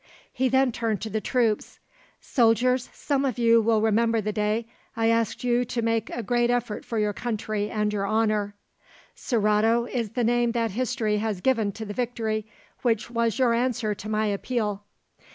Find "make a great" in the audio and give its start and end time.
5.83-6.49